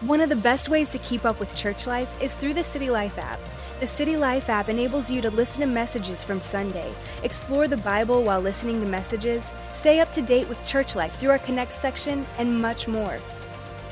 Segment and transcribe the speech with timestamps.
[0.00, 2.90] One of the best ways to keep up with church life is through the City
[2.90, 3.38] Life app.
[3.78, 8.24] The City Life app enables you to listen to messages from Sunday, explore the Bible
[8.24, 12.26] while listening to messages, stay up to date with church life through our Connect section,
[12.38, 13.20] and much more.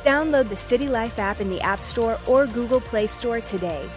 [0.02, 3.88] Download the City Life app in the App Store or Google Play Store today.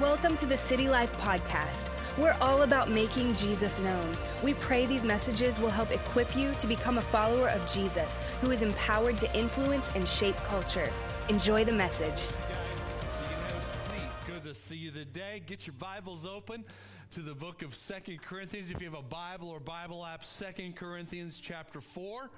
[0.00, 1.90] Welcome to the City Life Podcast.
[2.16, 4.16] We're all about making Jesus known.
[4.44, 8.52] We pray these messages will help equip you to become a follower of Jesus who
[8.52, 10.92] is empowered to influence and shape culture.
[11.28, 12.22] Enjoy the message.
[14.28, 15.42] Good to see you today.
[15.44, 16.64] Get your Bibles open
[17.10, 18.70] to the book of Second Corinthians.
[18.70, 22.30] If you have a Bible or Bible app, Second Corinthians chapter 4.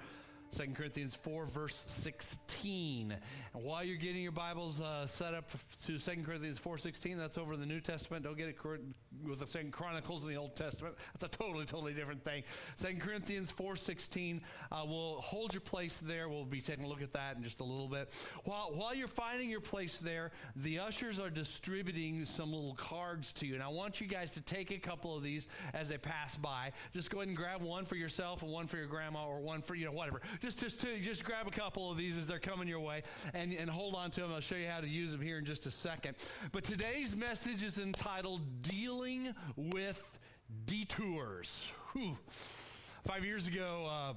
[0.56, 3.14] 2 Corinthians 4, verse 16.
[3.54, 5.50] And while you're getting your Bibles uh, set up
[5.84, 8.24] to 2 Corinthians 4, 16, that's over in the New Testament.
[8.24, 8.56] Don't get it
[9.24, 10.94] with the Second Chronicles in the Old Testament.
[11.12, 12.42] That's a totally, totally different thing.
[12.76, 16.28] Second Corinthians 4.16, Uh, we'll hold your place there.
[16.28, 18.12] We'll be taking a look at that in just a little bit.
[18.44, 23.46] While, while you're finding your place there, the ushers are distributing some little cards to
[23.46, 23.54] you.
[23.54, 26.72] And I want you guys to take a couple of these as they pass by.
[26.92, 29.62] Just go ahead and grab one for yourself and one for your grandma or one
[29.62, 30.20] for, you know, whatever.
[30.40, 33.02] Just, just, to, just grab a couple of these as they're coming your way
[33.34, 34.32] and, and hold on to them.
[34.32, 36.16] I'll show you how to use them here in just a second.
[36.52, 39.05] But today's message is entitled Dealing
[39.56, 40.02] with
[40.64, 41.64] Detours.
[41.92, 42.18] Whew.
[43.06, 44.14] Five years ago, uh,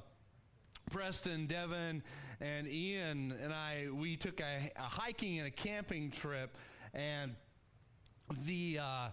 [0.89, 2.01] Preston, Devin,
[2.41, 6.57] and Ian and I, we took a, a hiking and a camping trip,
[6.95, 7.35] and
[8.47, 9.09] the, uh,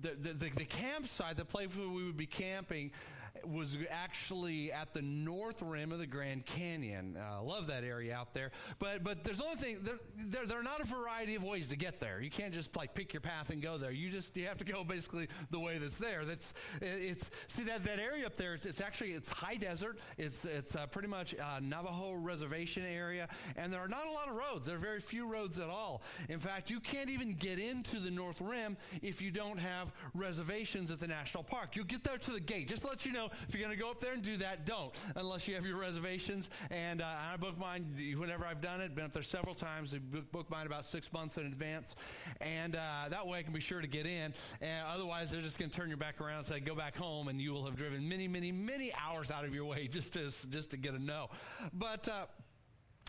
[0.00, 2.92] the, the, the campsite, the place where we would be camping,
[3.48, 7.16] was actually at the north rim of the Grand Canyon.
[7.16, 8.50] I uh, love that area out there.
[8.78, 11.76] But but there's only thing there, there, there are not a variety of ways to
[11.76, 12.20] get there.
[12.20, 13.90] You can't just like pick your path and go there.
[13.90, 16.24] You just you have to go basically the way that's there.
[16.24, 18.54] That's it's see that that area up there.
[18.54, 19.98] It's, it's actually it's high desert.
[20.18, 24.28] It's it's uh, pretty much uh, Navajo reservation area, and there are not a lot
[24.28, 24.66] of roads.
[24.66, 26.02] There are very few roads at all.
[26.28, 30.90] In fact, you can't even get into the North Rim if you don't have reservations
[30.90, 31.76] at the national park.
[31.76, 32.68] You'll get there to the gate.
[32.68, 34.66] Just to let you know if you're going to go up there and do that,
[34.66, 36.48] don't unless you have your reservations.
[36.70, 37.86] And uh, I book mine
[38.16, 38.94] whenever I've done it.
[38.94, 39.94] Been up there several times.
[39.94, 41.96] I book, mine about six months in advance,
[42.40, 44.32] and uh, that way I can be sure to get in.
[44.60, 47.28] And otherwise, they're just going to turn your back around and say, "Go back home,"
[47.28, 50.30] and you will have driven many, many, many hours out of your way just to
[50.50, 51.30] just to get a no.
[51.72, 52.26] But uh,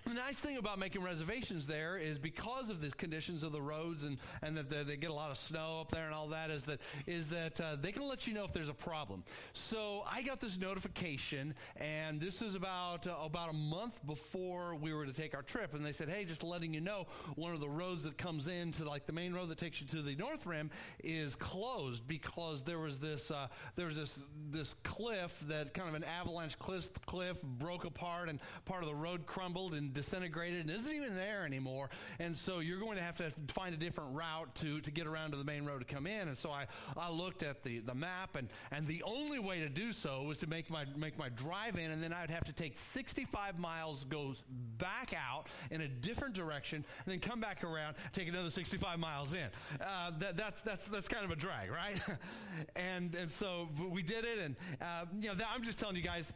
[0.05, 4.03] the nice thing about making reservations there is because of the conditions of the roads
[4.03, 6.49] and, and that they, they get a lot of snow up there and all that
[6.49, 9.23] is that is that uh, they can let you know if there's a problem.
[9.53, 14.93] So I got this notification, and this is about uh, about a month before we
[14.93, 17.59] were to take our trip, and they said, "Hey, just letting you know, one of
[17.59, 20.45] the roads that comes into like the main road that takes you to the North
[20.45, 20.69] Rim
[21.03, 25.95] is closed because there was this uh, there was this this cliff that kind of
[25.95, 30.69] an avalanche cliff cliff broke apart and part of the road crumbled and disintegrated and
[30.69, 31.89] isn't even there anymore.
[32.19, 35.31] And so you're going to have to find a different route to, to get around
[35.31, 36.27] to the main road to come in.
[36.27, 39.69] And so I, I looked at the, the map and, and the only way to
[39.69, 42.53] do so was to make my, make my drive in and then I'd have to
[42.53, 44.35] take 65 miles, go
[44.77, 49.33] back out in a different direction and then come back around, take another 65 miles
[49.33, 49.47] in.
[49.81, 51.99] Uh, that, that's, that's, that's kind of a drag, right?
[52.75, 54.37] and, and so we did it.
[54.39, 56.33] And, uh, you know, that, I'm just telling you guys,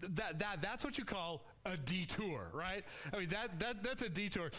[0.00, 2.84] that, that, that's what you call a detour, right?
[3.12, 4.50] I mean, that, that, that's a detour.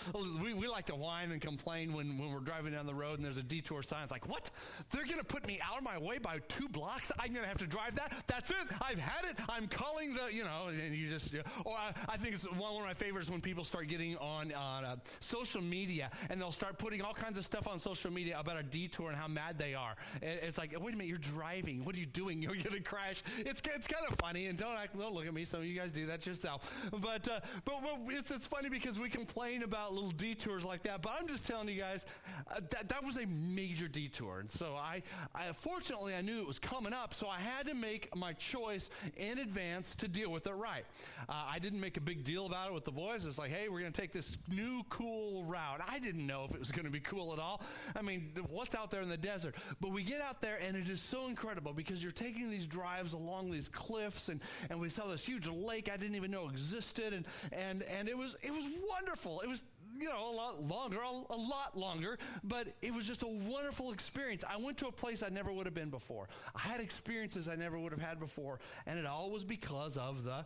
[0.41, 3.25] We, we like to whine and complain when, when we're driving down the road and
[3.25, 4.03] there's a detour sign.
[4.03, 4.49] It's like, what?
[4.91, 7.11] They're going to put me out of my way by two blocks?
[7.19, 8.13] I'm going to have to drive that?
[8.27, 8.55] That's it.
[8.81, 9.37] I've had it.
[9.47, 12.43] I'm calling the, you know, and you just, you know, or I, I, think it's
[12.43, 16.51] one, of my favorites when people start getting on, on uh, social media and they'll
[16.51, 19.57] start putting all kinds of stuff on social media about a detour and how mad
[19.57, 19.95] they are.
[20.21, 21.83] It's like, wait a minute, you're driving.
[21.83, 22.41] What are you doing?
[22.49, 23.23] You're going to crash.
[23.39, 25.45] It's, it's kind of funny and don't act, don't look at me.
[25.45, 26.71] Some of you guys do that yourself.
[26.99, 31.01] But, uh, but it's, it's funny because we complain about little detours like that.
[31.01, 32.05] But I'm just telling you guys,
[32.51, 34.39] uh, that, that was a major detour.
[34.39, 35.01] And so I,
[35.33, 37.13] I, fortunately, I knew it was coming up.
[37.13, 40.83] So I had to make my choice in advance to deal with it right.
[41.27, 43.25] Uh, I didn't make a big deal about it with the boys.
[43.25, 45.81] It's like, hey, we're going to take this new cool route.
[45.87, 47.61] I didn't know if it was going to be cool at all.
[47.95, 49.55] I mean, what's out there in the desert?
[49.79, 53.13] But we get out there and it is so incredible because you're taking these drives
[53.13, 56.78] along these cliffs and, and we saw this huge lake I didn't even know existed,
[57.13, 59.41] and and and it was it was wonderful.
[59.41, 59.63] It was
[59.99, 63.91] you know, a lot longer, a, a, lot longer, but it was just a wonderful
[63.91, 64.45] experience.
[64.49, 66.29] I went to a place I never would have been before.
[66.55, 70.23] I had experiences I never would have had before, and it all was because of
[70.23, 70.45] the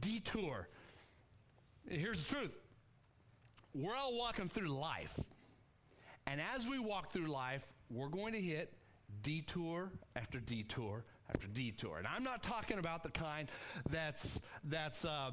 [0.00, 0.68] detour.
[1.88, 2.52] Here's the truth
[3.74, 5.18] we're all walking through life,
[6.26, 8.72] and as we walk through life, we're going to hit
[9.22, 11.98] detour after detour after detour.
[11.98, 13.48] And I'm not talking about the kind
[13.90, 15.32] that's, that's, uh,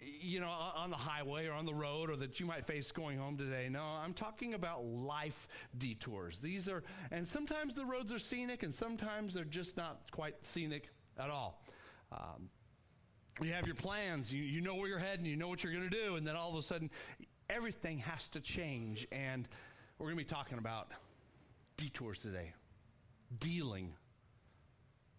[0.00, 3.18] you know, on the highway or on the road or that you might face going
[3.18, 3.68] home today.
[3.70, 5.48] No, I'm talking about life
[5.78, 6.38] detours.
[6.38, 10.88] These are, and sometimes the roads are scenic and sometimes they're just not quite scenic
[11.18, 11.62] at all.
[12.12, 12.48] Um,
[13.42, 15.88] you have your plans, you, you know where you're heading, you know what you're going
[15.88, 16.90] to do, and then all of a sudden
[17.48, 19.06] everything has to change.
[19.12, 19.48] And
[19.98, 20.88] we're going to be talking about
[21.76, 22.52] detours today,
[23.38, 23.94] dealing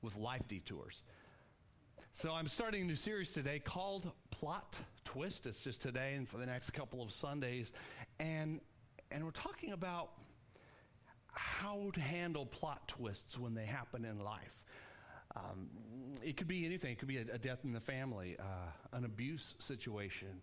[0.01, 1.03] with life detours.
[2.13, 4.11] So I'm starting a new series today called
[4.41, 5.45] Plot Twist.
[5.45, 7.73] It's just today and for the next couple of Sundays.
[8.19, 8.59] And
[9.11, 10.13] and we're talking about
[11.31, 14.63] how to handle plot twists when they happen in life.
[15.35, 15.69] Um,
[16.23, 16.93] it could be anything.
[16.93, 20.41] It could be a, a death in the family, uh, an abuse situation,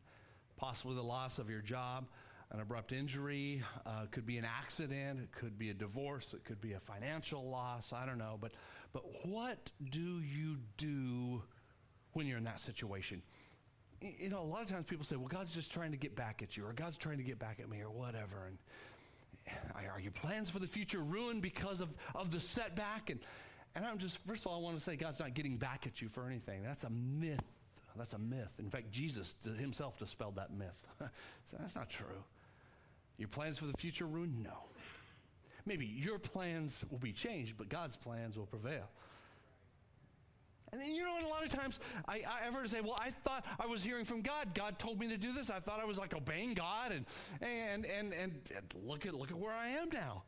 [0.56, 2.06] possibly the loss of your job,
[2.52, 6.60] an abrupt injury, uh, could be an accident, it could be a divorce, it could
[6.60, 7.92] be a financial loss.
[7.92, 8.52] I don't know, but
[8.92, 11.42] but what do you do
[12.12, 13.22] when you're in that situation?
[14.00, 16.42] You know, a lot of times people say, "Well, God's just trying to get back
[16.42, 18.46] at you," or "God's trying to get back at me," or whatever.
[18.46, 18.58] And
[19.74, 23.10] are your plans for the future ruined because of of the setback?
[23.10, 23.20] And
[23.74, 26.00] and I'm just first of all, I want to say God's not getting back at
[26.00, 26.62] you for anything.
[26.62, 27.44] That's a myth.
[27.96, 28.52] That's a myth.
[28.60, 30.86] In fact, Jesus himself dispelled that myth.
[31.00, 32.22] so that's not true.
[33.18, 34.42] Your plans for the future ruined?
[34.42, 34.68] No.
[35.66, 38.88] Maybe your plans will be changed, but God's plans will prevail.
[40.72, 43.10] And then, you know, and a lot of times I, I've heard say, well, I
[43.10, 44.54] thought I was hearing from God.
[44.54, 45.50] God told me to do this.
[45.50, 46.92] I thought I was like obeying God.
[46.92, 47.06] And,
[47.40, 48.34] and, and, and
[48.84, 50.24] look, at, look at where I am now.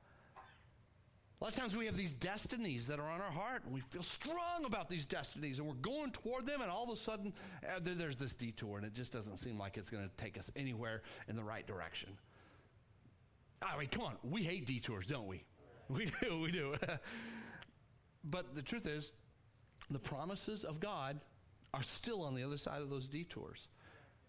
[1.41, 3.81] A lot of times we have these destinies that are on our heart, and we
[3.81, 7.33] feel strong about these destinies, and we're going toward them, and all of a sudden
[7.65, 10.51] uh, there's this detour, and it just doesn't seem like it's going to take us
[10.55, 12.11] anywhere in the right direction.
[13.63, 15.45] I mean, come on, we hate detours, don't we?
[15.89, 16.75] We do, we do.
[18.25, 19.11] but the truth is,
[19.91, 21.21] the promises of God
[21.75, 23.69] are still on the other side of those detours,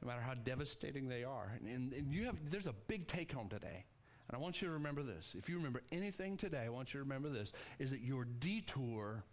[0.01, 1.51] no matter how devastating they are.
[1.65, 3.85] And, and you have, there's a big take home today.
[4.27, 5.33] And I want you to remember this.
[5.37, 9.23] If you remember anything today, I want you to remember this is that your detour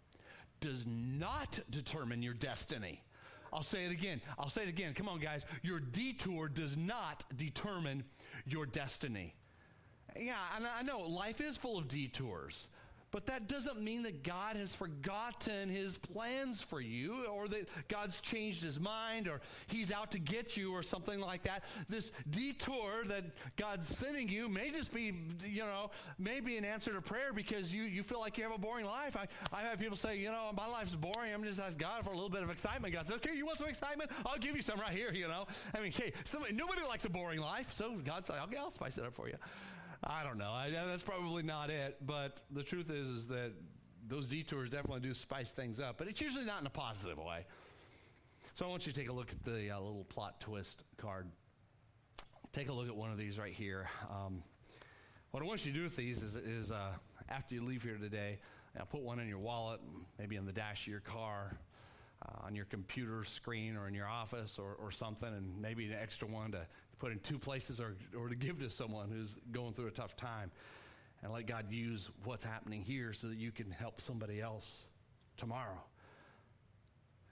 [0.59, 3.01] does not determine your destiny.
[3.53, 4.21] I'll say it again.
[4.37, 4.93] I'll say it again.
[4.93, 5.45] Come on, guys.
[5.63, 8.03] Your detour does not determine
[8.45, 9.33] your destiny.
[10.19, 12.67] Yeah, and I know life is full of detours.
[13.11, 18.19] But that doesn't mean that God has forgotten his plans for you or that God's
[18.21, 21.63] changed his mind or he's out to get you or something like that.
[21.87, 23.23] This detour that
[23.57, 25.13] God's sending you may just be,
[25.43, 25.89] you know,
[26.19, 29.17] maybe an answer to prayer because you, you feel like you have a boring life.
[29.17, 31.33] I, I have people say, you know, my life's boring.
[31.33, 32.93] I'm just asking God for a little bit of excitement.
[32.93, 34.11] God says, okay, you want some excitement?
[34.25, 35.47] I'll give you some right here, you know.
[35.75, 37.71] I mean, hey, somebody, nobody likes a boring life.
[37.73, 39.35] So God said, okay, I'll spice it up for you.
[40.03, 40.51] I don't know.
[40.51, 41.97] I, that's probably not it.
[42.05, 43.51] But the truth is, is that
[44.07, 47.45] those detours definitely do spice things up, but it's usually not in a positive way.
[48.55, 51.27] So I want you to take a look at the uh, little plot twist card.
[52.51, 53.89] Take a look at one of these right here.
[54.09, 54.41] Um,
[55.31, 56.91] what I want you to do with these is, is uh,
[57.29, 58.39] after you leave here today,
[58.89, 59.79] put one in your wallet,
[60.17, 61.57] maybe in the dash of your car,
[62.25, 65.97] uh, on your computer screen, or in your office, or, or something, and maybe an
[66.01, 66.65] extra one to
[66.99, 70.15] put in two places or, or to give to someone who's going through a tough
[70.15, 70.51] time.
[71.23, 74.83] And let God use what's happening here so that you can help somebody else
[75.37, 75.81] tomorrow.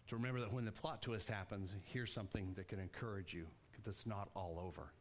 [0.07, 3.87] To remember that when the plot twist happens, here's something that can encourage you because
[3.87, 4.91] it's not all over.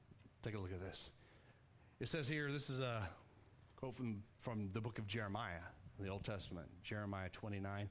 [0.43, 1.11] Take a look at this.
[1.99, 3.09] It says here, this is a
[3.77, 5.65] quote from, from the book of Jeremiah
[5.99, 7.89] in the Old Testament, Jeremiah 29,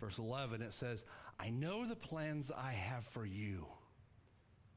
[0.00, 0.62] verse 11.
[0.62, 1.04] It says,
[1.40, 3.66] I know the plans I have for you,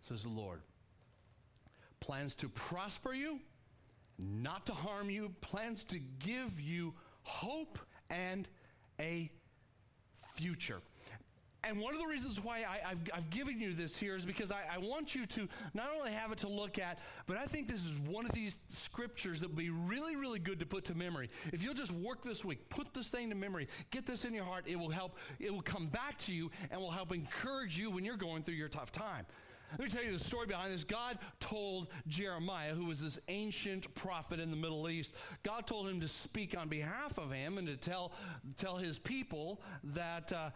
[0.08, 0.62] says the Lord
[2.02, 3.40] plans to prosper you,
[4.20, 6.94] not to harm you, plans to give you
[7.24, 7.80] hope
[8.10, 8.48] and
[9.00, 9.32] a
[10.36, 10.82] future.
[11.64, 14.62] And one of the reasons why I, have given you this here is because I,
[14.74, 17.86] I, want you to not only have it to look at, but I think this
[17.86, 21.30] is one of these scriptures that would be really, really good to put to memory.
[21.54, 24.44] If you'll just work this week, put this thing to memory, get this in your
[24.44, 27.92] heart, it will help, it will come back to you and will help encourage you
[27.92, 29.28] when you're going through your tough time.
[29.72, 30.84] Let me tell you the story behind this.
[30.84, 35.14] God told Jeremiah, who was this ancient prophet in the Middle East,
[35.44, 38.12] God told him to speak on behalf of him and to tell,
[38.58, 40.50] tell his people that, uh,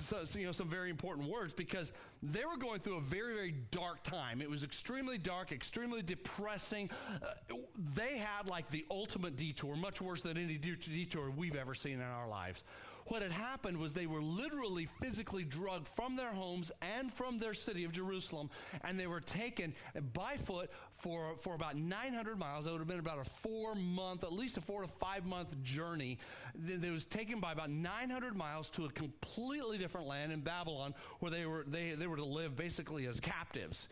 [0.00, 1.92] so, you know, some very important words because
[2.32, 4.40] they were going through a very, very dark time.
[4.40, 6.90] It was extremely dark, extremely depressing.
[7.22, 7.56] Uh,
[7.94, 12.02] they had like the ultimate detour, much worse than any detour we've ever seen in
[12.02, 12.64] our lives
[13.06, 17.54] what had happened was they were literally physically drugged from their homes and from their
[17.54, 18.50] city of Jerusalem,
[18.82, 19.74] and they were taken
[20.12, 22.64] by foot for, for about 900 miles.
[22.64, 25.60] That would have been about a four month, at least a four to five month
[25.62, 26.18] journey.
[26.66, 31.30] It was taken by about 900 miles to a completely different land in Babylon where
[31.30, 33.88] they were, they, they were to live basically as captives.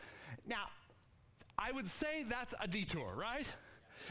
[0.47, 0.65] Now,
[1.59, 3.47] I would say that's a detour, right?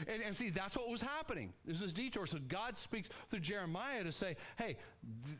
[0.06, 1.52] And, and, see, that's what was happening.
[1.66, 2.26] This is detour.
[2.26, 4.76] So God speaks through Jeremiah to say, hey,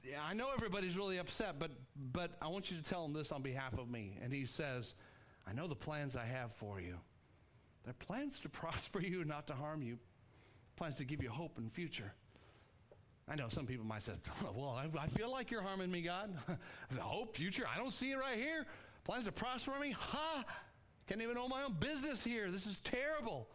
[0.03, 1.71] th- I know everybody's really upset, but,
[2.13, 4.19] but I want you to tell them this on behalf of me.
[4.23, 4.95] And he says,
[5.47, 6.97] I know the plans I have for you.
[7.85, 9.99] They're plans to prosper you not to harm you,
[10.77, 12.13] plans to give you hope and future.
[13.29, 14.13] I know some people might say,
[14.55, 16.37] well, I, I feel like you're harming me, God.
[16.91, 18.67] the hope, future, I don't see it right here.
[19.05, 19.93] Plans to prosper me?
[19.93, 20.45] Ha!
[21.09, 22.51] Can't even own my own business here.
[22.51, 23.49] This is terrible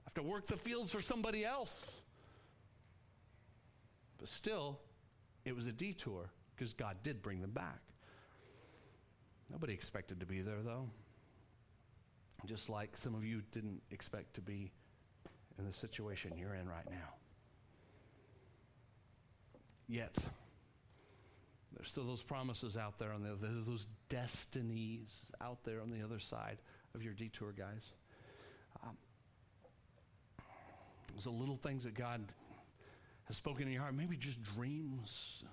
[0.00, 2.00] I have to work the fields for somebody else.
[4.18, 4.80] But still,
[5.44, 7.80] it was a detour because God did bring them back.
[9.50, 10.88] Nobody expected to be there, though.
[12.46, 14.72] Just like some of you didn't expect to be
[15.58, 17.14] in the situation you're in right now.
[19.88, 20.16] Yet,
[21.74, 25.08] there's still those promises out there on the there's those destinies
[25.40, 26.58] out there on the other side
[26.94, 27.92] of your detour, guys.
[28.84, 28.96] Um,
[31.14, 32.20] those the little things that God
[33.24, 35.44] has spoken in your heart, maybe just dreams.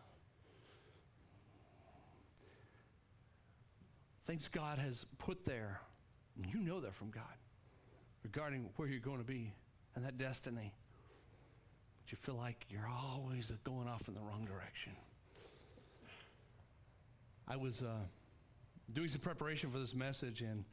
[4.26, 5.80] Things God has put there.
[6.46, 7.24] You know they're from God
[8.24, 9.54] regarding where you're going to be
[9.96, 10.74] and that destiny.
[12.04, 14.94] But you feel like you're always going off in the wrong direction.
[17.48, 17.96] I was uh,
[18.94, 20.66] doing some preparation for this message, and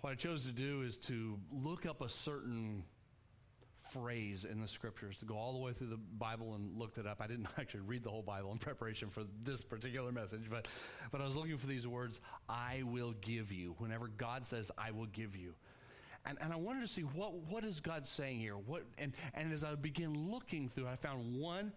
[0.00, 2.84] what I chose to do is to look up a certain
[3.90, 7.06] phrase in the scriptures to go all the way through the Bible and looked it
[7.06, 7.20] up.
[7.20, 10.68] I didn't actually read the whole Bible in preparation for this particular message, but,
[11.10, 13.74] but I was looking for these words, I will give you.
[13.78, 15.54] Whenever God says, I will give you.
[16.26, 18.56] And, and I wanted to see what, what is God saying here?
[18.56, 21.72] What, and, and as I began looking through, I found one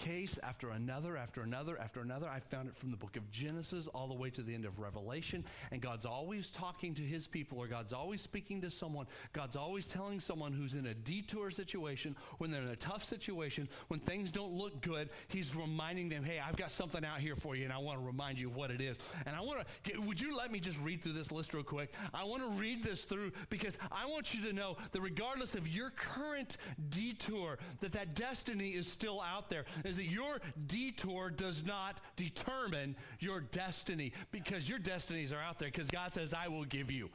[0.00, 2.26] case after another, after another, after another.
[2.26, 4.78] I found it from the book of Genesis all the way to the end of
[4.80, 5.44] Revelation.
[5.70, 9.06] And God's always talking to his people, or God's always speaking to someone.
[9.34, 13.68] God's always telling someone who's in a detour situation, when they're in a tough situation,
[13.88, 17.54] when things don't look good, he's reminding them, hey, I've got something out here for
[17.54, 18.98] you, and I want to remind you what it is.
[19.26, 21.92] And I want to, would you let me just read through this list real quick?
[22.14, 25.68] I want to read this through because I want you to know that regardless of
[25.68, 26.56] your current
[26.88, 32.96] detour, that that destiny is still out there is that your detour does not determine
[33.18, 37.10] your destiny because your destinies are out there because God says, I will give you.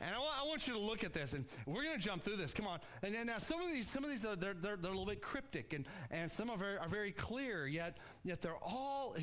[0.00, 2.36] And I want, want, you to look at this, and we're going to jump through
[2.36, 2.52] this.
[2.52, 2.80] Come on.
[3.02, 5.06] And, and now some of these, some of these, are, they're, they're, they're, a little
[5.06, 7.66] bit cryptic, and, and some are very, are very clear.
[7.66, 9.16] Yet, yet they're all,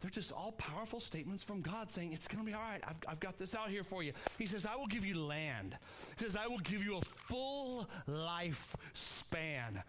[0.00, 2.82] they're just all powerful statements from God saying it's going to be all right.
[2.86, 4.12] I've, I've got this out here for you.
[4.38, 5.76] He says, "I will give you land."
[6.18, 9.82] He says, "I will give you a full life span."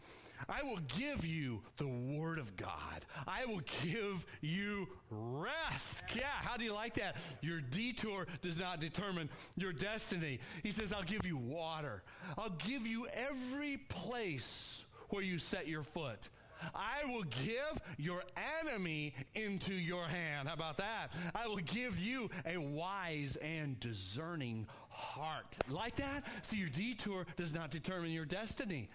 [0.47, 3.05] I will give you the Word of God.
[3.27, 6.03] I will give you rest.
[6.15, 7.17] Yeah, how do you like that?
[7.41, 10.39] Your detour does not determine your destiny.
[10.63, 12.03] He says, I'll give you water.
[12.37, 16.29] I'll give you every place where you set your foot.
[16.75, 18.21] I will give your
[18.61, 20.47] enemy into your hand.
[20.47, 21.11] How about that?
[21.33, 25.55] I will give you a wise and discerning heart.
[25.69, 26.23] Like that?
[26.41, 28.89] See, your detour does not determine your destiny.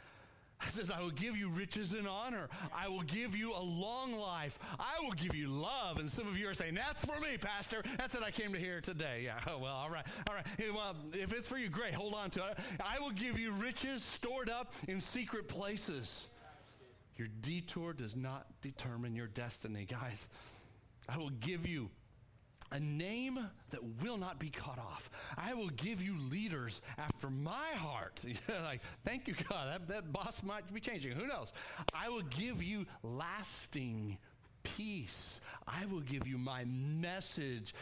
[0.68, 2.48] Says, I will give you riches and honor.
[2.74, 4.58] I will give you a long life.
[4.78, 5.98] I will give you love.
[5.98, 7.82] And some of you are saying, That's for me, Pastor.
[7.96, 9.22] That's what I came to hear today.
[9.24, 10.04] Yeah, oh, well, all right.
[10.28, 10.44] All right.
[10.74, 11.94] Well, if it's for you, great.
[11.94, 12.58] Hold on to it.
[12.84, 16.26] I will give you riches stored up in secret places.
[17.16, 20.26] Your detour does not determine your destiny, guys.
[21.08, 21.90] I will give you
[22.72, 23.38] a name
[23.70, 25.10] that will not be cut off.
[25.36, 28.20] I will give you leaders after my heart.
[28.48, 29.72] like, thank you, God.
[29.72, 31.12] That, that boss might be changing.
[31.12, 31.52] Who knows?
[31.92, 34.18] I will give you lasting
[34.64, 35.40] peace.
[35.68, 37.74] I will give you my message.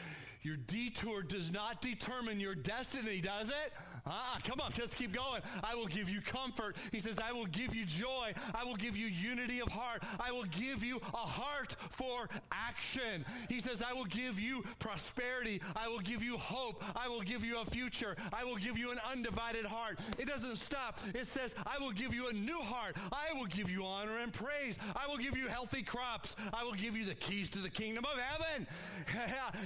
[0.42, 3.72] Your detour does not determine your destiny, does it?
[4.04, 5.42] Ah, come on, let's keep going.
[5.62, 6.76] I will give you comfort.
[6.90, 8.32] He says, I will give you joy.
[8.54, 10.02] I will give you unity of heart.
[10.18, 13.24] I will give you a heart for action.
[13.48, 15.60] He says, I will give you prosperity.
[15.76, 16.82] I will give you hope.
[16.96, 18.16] I will give you a future.
[18.32, 20.00] I will give you an undivided heart.
[20.18, 20.98] It doesn't stop.
[21.14, 22.96] It says, I will give you a new heart.
[23.12, 24.78] I will give you honor and praise.
[24.96, 26.34] I will give you healthy crops.
[26.52, 28.66] I will give you the keys to the kingdom of heaven.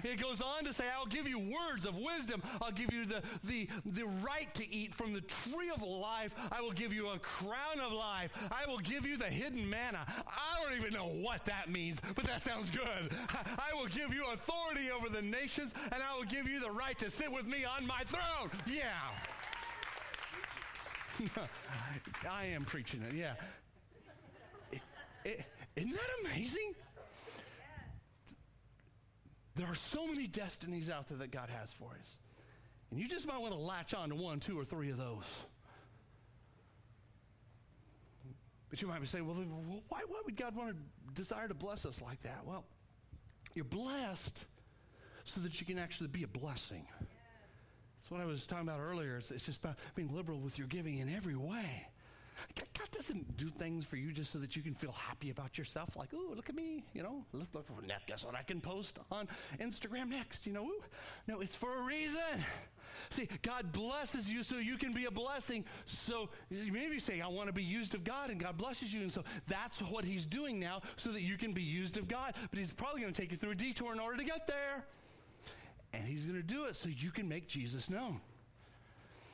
[0.04, 2.42] it goes on to say, I'll give you words of wisdom.
[2.60, 6.34] I'll give you the, the, the right to eat from the tree of life.
[6.50, 8.30] I will give you a crown of life.
[8.50, 10.06] I will give you the hidden manna.
[10.26, 13.12] I don't even know what that means, but that sounds good.
[13.58, 16.98] I will give you authority over the nations, and I will give you the right
[16.98, 18.50] to sit with me on my throne.
[18.66, 18.92] Yeah.
[22.30, 23.34] I am preaching it, yeah.
[25.76, 26.74] Isn't that amazing?
[29.56, 32.25] There are so many destinies out there that God has for us.
[32.90, 35.24] And you just might want to latch on to one, two, or three of those.
[38.68, 39.36] But you might be saying, well,
[39.88, 42.40] why, why would God want to desire to bless us like that?
[42.44, 42.64] Well,
[43.54, 44.44] you're blessed
[45.24, 46.86] so that you can actually be a blessing.
[47.00, 49.16] That's what I was talking about earlier.
[49.16, 51.88] It's, it's just about being liberal with your giving in every way.
[52.56, 55.96] God doesn't do things for you just so that you can feel happy about yourself.
[55.96, 57.24] Like, oh, look at me, you know.
[57.32, 57.66] Look, look,
[58.06, 59.28] guess what I can post on
[59.58, 60.70] Instagram next, you know.
[61.26, 62.44] No, it's for a reason.
[63.10, 65.64] See, God blesses you so you can be a blessing.
[65.86, 69.02] So maybe you say, I want to be used of God, and God blesses you.
[69.02, 72.34] And so that's what He's doing now so that you can be used of God.
[72.50, 74.86] But He's probably going to take you through a detour in order to get there.
[75.92, 78.20] And He's going to do it so you can make Jesus known.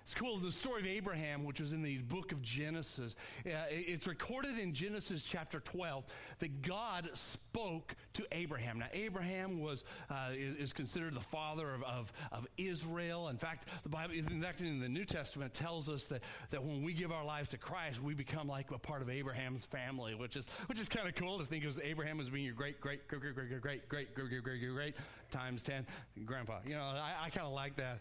[0.05, 0.37] It's cool.
[0.39, 3.15] The story of Abraham, which was in the book of Genesis,
[3.47, 6.05] uh, it's recorded in Genesis chapter 12
[6.41, 8.81] that God spoke to Abraham.
[8.81, 13.29] Now, Abraham was uh, is, is, considered the father of, of, of, Israel.
[13.29, 16.83] In fact, the Bible, in fact, in the New Testament, tells us that, that when
[16.83, 20.37] we give our lives to Christ, we become like a part of Abraham's family, which
[20.37, 23.07] is which is kind of cool to think of Abraham as being your great, great,
[23.07, 24.95] great, great, great, great, great, great, great, great, great, great
[25.31, 25.87] times ten
[26.25, 26.59] grandpa.
[26.67, 28.01] You know, I, I kind of like that.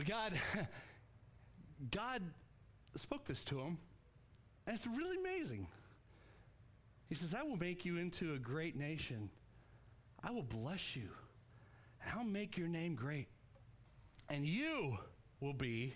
[0.00, 0.32] But God,
[1.90, 2.22] God
[2.96, 3.76] spoke this to him,
[4.66, 5.66] and it's really amazing.
[7.10, 9.28] He says, I will make you into a great nation.
[10.24, 11.10] I will bless you,
[12.02, 13.28] and I'll make your name great.
[14.30, 14.96] And you
[15.40, 15.92] will be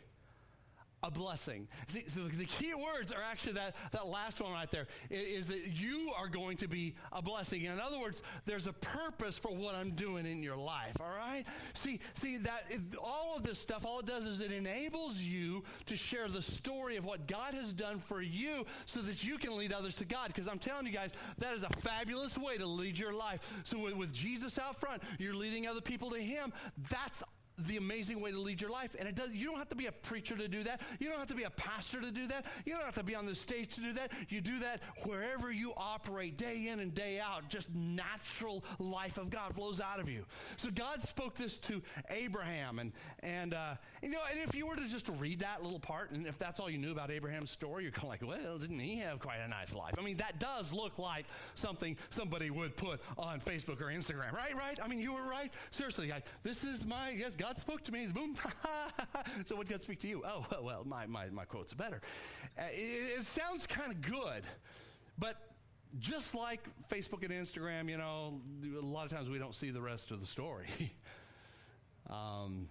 [1.04, 1.68] a blessing.
[1.88, 6.10] See, the key words are actually that, that last one right there is that you
[6.16, 7.64] are going to be a blessing.
[7.64, 11.44] In other words, there's a purpose for what I'm doing in your life, all right?
[11.74, 12.64] See, see that
[13.02, 16.96] all of this stuff, all it does is it enables you to share the story
[16.96, 20.28] of what God has done for you so that you can lead others to God.
[20.28, 23.40] Because I'm telling you guys, that is a fabulous way to lead your life.
[23.64, 26.52] So with, with Jesus out front, you're leading other people to Him.
[26.90, 27.22] That's
[27.58, 28.96] the amazing way to lead your life.
[28.98, 30.80] And it does, you don't have to be a preacher to do that.
[30.98, 32.46] You don't have to be a pastor to do that.
[32.64, 34.10] You don't have to be on the stage to do that.
[34.28, 37.48] You do that wherever you operate day in and day out.
[37.48, 40.24] Just natural life of God flows out of you.
[40.56, 42.78] So God spoke this to Abraham.
[42.80, 46.10] And, and, uh, you know, and if you were to just read that little part,
[46.10, 48.80] and if that's all you knew about Abraham's story, you're kind of like, well, didn't
[48.80, 49.94] he have quite a nice life?
[49.98, 54.56] I mean, that does look like something somebody would put on Facebook or Instagram, right?
[54.56, 54.78] Right?
[54.82, 55.52] I mean, you were right.
[55.70, 58.06] Seriously, like, this is my, yes, God spoke to me.
[58.06, 58.36] Boom.
[59.46, 60.22] so what did God speak to you?
[60.24, 62.00] Oh, well, my, my, my quote's better.
[62.58, 64.44] Uh, it, it sounds kind of good,
[65.18, 65.36] but
[65.98, 68.40] just like Facebook and Instagram, you know,
[68.80, 70.66] a lot of times we don't see the rest of the story.
[72.10, 72.68] um,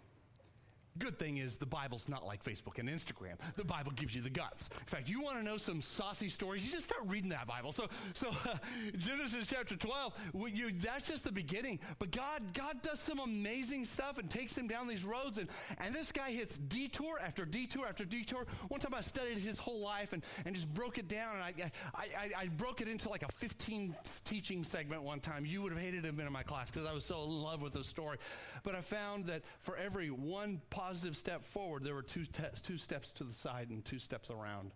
[0.99, 3.33] Good thing is the Bible's not like Facebook and Instagram.
[3.55, 4.69] The Bible gives you the guts.
[4.79, 7.71] In fact, you want to know some saucy stories, you just start reading that Bible.
[7.71, 8.57] So, so uh,
[8.97, 10.13] Genesis chapter 12,
[10.53, 11.79] you, that's just the beginning.
[11.97, 15.39] But God, God does some amazing stuff and takes him down these roads.
[15.39, 18.45] And, and this guy hits detour after detour after detour.
[18.67, 21.35] One time I studied his whole life and, and just broke it down.
[21.35, 25.43] And I, I, I, I broke it into like a 15 teaching segment one time.
[25.43, 27.41] You would have hated to have been in my class because I was so in
[27.41, 28.17] love with the story.
[28.61, 32.77] But I found that for every one positive step forward, there were two, te- two
[32.77, 34.71] steps to the side and two steps around.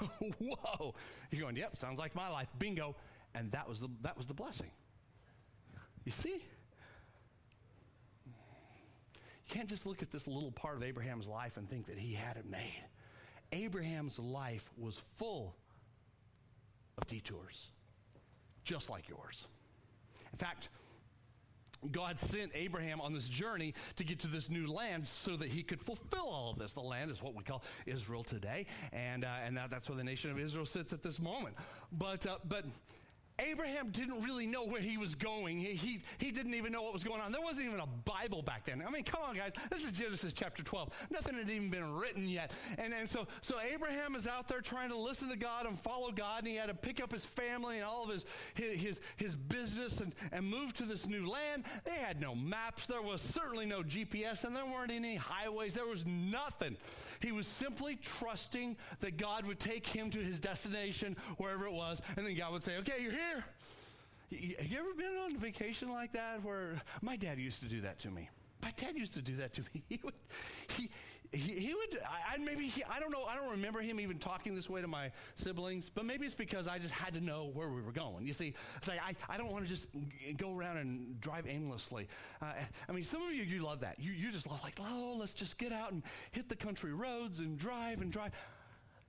[0.38, 0.94] Whoa!
[1.30, 2.48] You're going, yep, sounds like my life.
[2.58, 2.96] Bingo.
[3.34, 4.70] And that was the, that was the blessing.
[6.04, 6.42] You see?
[8.26, 12.14] You can't just look at this little part of Abraham's life and think that he
[12.14, 12.84] had it made.
[13.52, 15.54] Abraham's life was full
[16.96, 17.68] of detours,
[18.64, 19.46] just like yours.
[20.32, 20.70] In fact,
[21.90, 25.62] God sent Abraham on this journey to get to this new land so that he
[25.62, 26.72] could fulfill all of this.
[26.72, 30.04] The land is what we call Israel today, and uh, and that, that's where the
[30.04, 31.56] nation of Israel sits at this moment.
[31.90, 32.64] But uh, but
[33.50, 35.58] Abraham didn't really know where he was going.
[35.58, 37.32] He, he, he, didn't even know what was going on.
[37.32, 38.82] There wasn't even a Bible back then.
[38.86, 39.52] I mean, come on, guys.
[39.70, 40.90] This is Genesis chapter 12.
[41.10, 42.52] Nothing had even been written yet.
[42.78, 46.10] And, and so, so Abraham is out there trying to listen to God and follow
[46.10, 48.24] God, and he had to pick up his family and all of his,
[48.54, 51.64] his, his, his business and, and move to this new land.
[51.84, 52.86] They had no maps.
[52.86, 55.74] There was certainly no GPS, and there weren't any highways.
[55.74, 56.76] There was nothing.
[57.20, 62.02] He was simply trusting that God would take him to his destination, wherever it was,
[62.16, 63.31] and then God would say, okay, you're here.
[63.38, 67.82] Have you ever been on a vacation like that where my dad used to do
[67.82, 68.28] that to me?
[68.62, 69.82] my dad used to do that to me.
[69.88, 70.14] He would,
[70.76, 70.90] he,
[71.32, 74.54] he, he would, I, maybe, he, I don't know, I don't remember him even talking
[74.54, 77.68] this way to my siblings, but maybe it's because I just had to know where
[77.68, 78.26] we were going.
[78.26, 79.88] You see, it's like, I, I don't want to just
[80.36, 82.08] go around and drive aimlessly.
[82.40, 82.52] Uh,
[82.88, 83.98] I mean, some of you, you love that.
[83.98, 87.40] You, you just love, like, oh, let's just get out and hit the country roads
[87.40, 88.32] and drive and drive.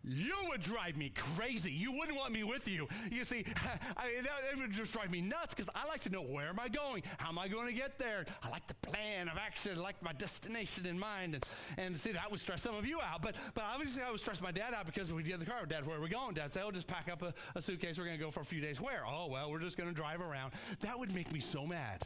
[0.05, 1.71] You would drive me crazy.
[1.71, 2.87] You wouldn't want me with you.
[3.09, 3.45] You see,
[3.97, 6.67] I that, would just drive me nuts because I like to know where am I
[6.67, 7.03] going?
[7.17, 8.25] How am I going to get there?
[8.41, 9.77] I like the plan of action.
[9.77, 11.35] I like my destination in mind.
[11.35, 11.45] And,
[11.77, 13.21] and see, that would stress some of you out.
[13.21, 15.65] But, but obviously, I would stress my dad out because we get in the car.
[15.65, 16.33] Dad, where are we going?
[16.33, 17.97] Dad say, oh, just pack up a, a suitcase.
[17.97, 18.81] We're going to go for a few days.
[18.81, 19.03] Where?
[19.07, 20.51] Oh, well, we're just going to drive around.
[20.81, 22.01] That would make me so mad.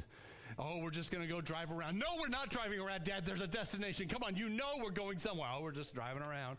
[0.60, 1.98] Oh, we're just going to go drive around.
[1.98, 3.26] No, we're not driving around, Dad.
[3.26, 4.08] There's a destination.
[4.08, 5.50] Come on, you know we're going somewhere.
[5.54, 6.58] Oh, we're just driving around.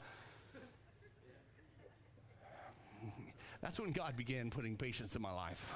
[3.61, 5.75] That's when God began putting patience in my life.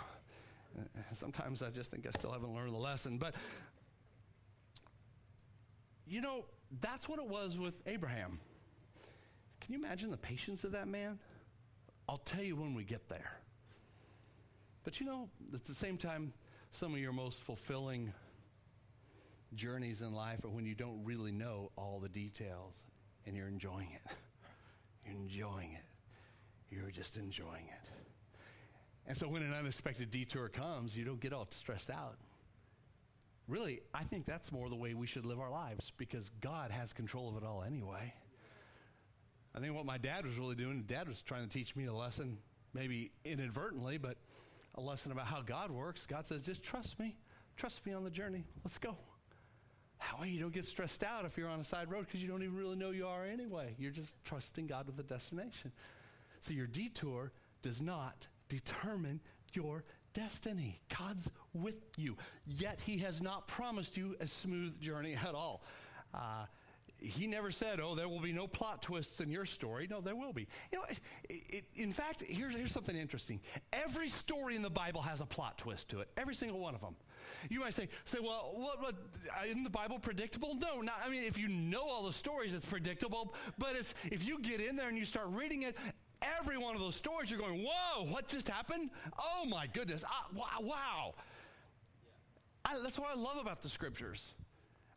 [0.79, 3.19] Uh, sometimes I just think I still haven't learned the lesson.
[3.19, 3.35] But,
[6.07, 6.45] you know,
[6.81, 8.39] that's what it was with Abraham.
[9.61, 11.19] Can you imagine the patience of that man?
[12.09, 13.33] I'll tell you when we get there.
[14.85, 16.33] But you know, at the same time,
[16.73, 18.13] some of your most fulfilling
[19.55, 22.83] journeys in life are when you don't really know all the details
[23.27, 24.13] and you're enjoying it.
[25.05, 25.92] You're enjoying it.
[26.73, 27.91] You're just enjoying it.
[29.07, 32.17] And so when an unexpected detour comes, you don't get all stressed out.
[33.49, 36.93] Really, I think that's more the way we should live our lives because God has
[36.93, 38.15] control of it all anyway.
[39.55, 41.93] I think what my dad was really doing, dad was trying to teach me a
[41.93, 42.39] lesson,
[42.73, 44.17] maybe inadvertently, but
[44.77, 46.07] a lesson about how God works.
[46.07, 47.17] God says, just trust me.
[47.57, 48.45] Trust me on the journey.
[48.65, 48.97] Let's go.
[50.01, 52.29] That way you don't get stressed out if you're on a side road because you
[52.29, 53.75] don't even really know you are anyway.
[53.79, 55.73] You're just trusting God with the destination.
[56.43, 59.21] So your detour does not determine
[59.55, 60.81] your destiny.
[60.99, 65.63] God's with you, yet He has not promised you a smooth journey at all.
[66.13, 66.47] Uh,
[67.03, 70.15] he never said, "Oh, there will be no plot twists in your story." No, there
[70.15, 70.47] will be.
[70.73, 70.85] You know,
[71.29, 73.41] it, it, in fact, here's here's something interesting.
[73.73, 76.09] Every story in the Bible has a plot twist to it.
[76.17, 76.97] Every single one of them.
[77.51, 78.95] You might say, "Say, well, what, what
[79.47, 80.95] isn't the Bible predictable?" No, not.
[81.05, 83.35] I mean, if you know all the stories, it's predictable.
[83.59, 85.77] But it's if you get in there and you start reading it,
[86.39, 88.91] every one of those stories, you're going, whoa, what just happened?
[89.19, 90.05] Oh my goodness.
[90.07, 91.15] Ah, wow.
[92.65, 94.31] I, that's what I love about the scriptures.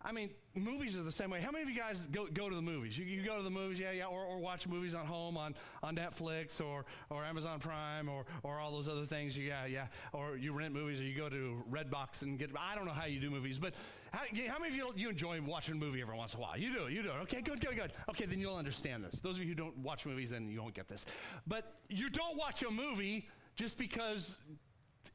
[0.05, 1.41] I mean, movies are the same way.
[1.41, 2.95] How many of you guys go, go to the movies?
[2.95, 5.55] You, you go to the movies, yeah, yeah, or, or watch movies on home on,
[5.81, 9.35] on Netflix or, or Amazon Prime or, or all those other things.
[9.35, 9.88] Yeah, yeah.
[10.13, 13.05] Or you rent movies or you go to Redbox and get, I don't know how
[13.05, 13.73] you do movies, but
[14.15, 16.58] how, how many of you, you enjoy watching a movie every once in a while?
[16.58, 17.10] You do, you do.
[17.23, 17.91] Okay, good, good, good.
[18.10, 19.19] Okay, then you'll understand this.
[19.19, 21.06] Those of you who don't watch movies, then you won't get this.
[21.45, 24.38] But you don't watch a movie just because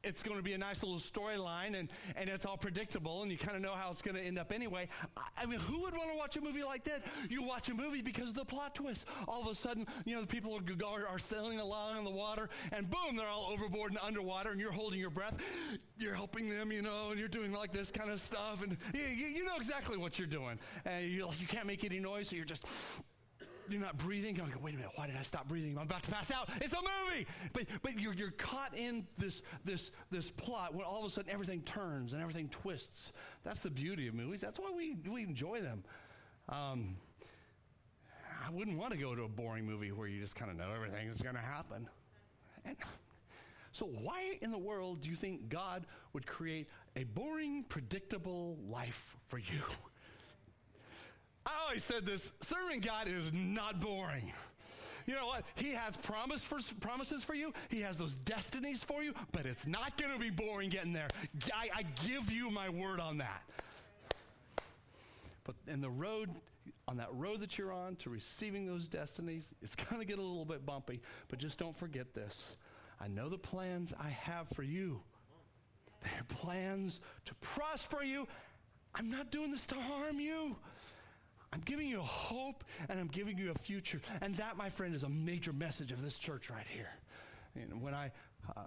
[0.03, 3.37] it's going to be a nice little storyline and, and it's all predictable and you
[3.37, 4.87] kind of know how it's going to end up anyway.
[5.15, 7.03] I, I, mean, who would want to watch a movie like that?
[7.29, 9.05] You watch a movie because of the plot twist.
[9.27, 12.49] All of a sudden, you know, the people are, are sailing along in the water
[12.71, 15.37] and boom, they're all overboard and underwater and you're holding your breath.
[15.97, 19.27] You're helping them, you know, and you're doing like this kind of stuff and you,
[19.27, 20.59] you know exactly what you're doing.
[20.85, 22.65] And you, you can't make any noise, so you're just
[23.71, 24.39] you're not breathing.
[24.39, 25.77] I'm like, wait a minute, why did I stop breathing?
[25.77, 26.49] I'm about to pass out.
[26.61, 27.27] It's a movie.
[27.53, 31.31] But but you're you're caught in this this this plot when all of a sudden
[31.31, 33.11] everything turns and everything twists.
[33.43, 34.41] That's the beauty of movies.
[34.41, 35.83] That's why we we enjoy them.
[36.49, 36.97] Um,
[38.45, 40.71] I wouldn't want to go to a boring movie where you just kind of know
[40.73, 41.87] everything is going to happen.
[42.65, 42.75] And
[43.71, 49.15] so, why in the world do you think God would create a boring, predictable life
[49.27, 49.61] for you?
[51.45, 54.31] I always said this serving God is not boring.
[55.05, 55.43] You know what?
[55.55, 57.53] He has promise for, promises for you.
[57.69, 61.07] He has those destinies for you, but it's not going to be boring getting there.
[61.53, 63.43] I, I give you my word on that.
[65.43, 66.29] But in the road,
[66.87, 70.21] on that road that you're on to receiving those destinies, it's going to get a
[70.21, 71.01] little bit bumpy.
[71.29, 72.55] But just don't forget this.
[72.99, 75.01] I know the plans I have for you.
[76.03, 78.27] They're plans to prosper you.
[78.95, 80.55] I'm not doing this to harm you.
[81.53, 83.99] I'm giving you a hope and I'm giving you a future.
[84.21, 86.89] And that, my friend, is a major message of this church right here.
[87.55, 88.11] And when I
[88.55, 88.63] uh,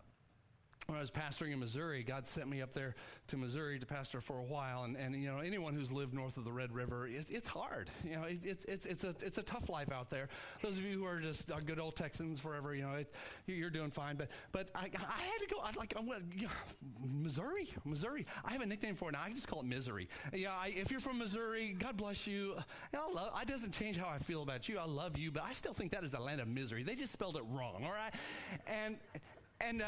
[0.87, 2.95] when I was pastoring in Missouri, God sent me up there
[3.29, 4.85] to Missouri to pastor for a while.
[4.85, 7.91] And, and you know, anyone who's lived north of the Red River, it, it's hard.
[8.05, 10.29] You know, it, it's, it's, it's, a, it's a tough life out there.
[10.63, 13.15] Those of you who are just uh, good old Texans forever, you know, it,
[13.47, 14.17] you're doing fine.
[14.17, 16.53] But, but I, I had to go, I like, I'm you know,
[17.03, 18.27] Missouri, Missouri.
[18.45, 19.23] I have a nickname for it now.
[19.25, 20.09] I just call it Misery.
[20.33, 22.55] Yeah, I, if you're from Missouri, God bless you.
[22.93, 24.79] I love, it doesn't change how I feel about you.
[24.79, 26.83] I love you, but I still think that is the land of misery.
[26.83, 28.13] They just spelled it wrong, all right?
[28.67, 28.97] And,
[29.61, 29.87] and, uh,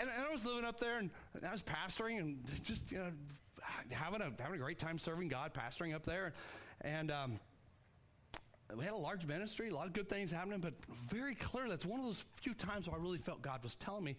[0.00, 1.10] and, I was living up there and
[1.46, 3.10] I was pastoring and just, you know,
[3.90, 6.32] having a having a great time serving God, pastoring up there,
[6.82, 7.10] and.
[7.10, 7.40] Um,
[8.74, 10.72] we had a large ministry, a lot of good things happening, but
[11.08, 14.02] very clear that's one of those few times where I really felt God was telling
[14.02, 14.16] me,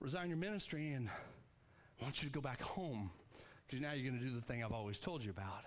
[0.00, 3.10] resign your ministry and I want you to go back home
[3.66, 5.64] because now you're going to do the thing I've always told you about.